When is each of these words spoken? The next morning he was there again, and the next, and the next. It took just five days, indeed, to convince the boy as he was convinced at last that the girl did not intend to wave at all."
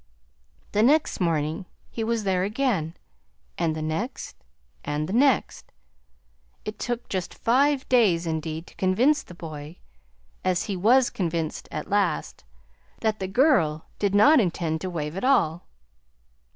The 0.71 0.81
next 0.81 1.19
morning 1.19 1.67
he 1.91 2.03
was 2.03 2.23
there 2.23 2.41
again, 2.43 2.97
and 3.59 3.75
the 3.75 3.83
next, 3.83 4.35
and 4.83 5.07
the 5.07 5.13
next. 5.13 5.71
It 6.65 6.79
took 6.79 7.07
just 7.07 7.35
five 7.35 7.87
days, 7.87 8.25
indeed, 8.25 8.65
to 8.65 8.75
convince 8.77 9.21
the 9.21 9.35
boy 9.35 9.77
as 10.43 10.63
he 10.63 10.75
was 10.75 11.11
convinced 11.11 11.67
at 11.71 11.87
last 11.87 12.43
that 13.01 13.19
the 13.19 13.27
girl 13.27 13.85
did 13.99 14.15
not 14.15 14.39
intend 14.39 14.81
to 14.81 14.89
wave 14.89 15.15
at 15.15 15.23
all." 15.23 15.67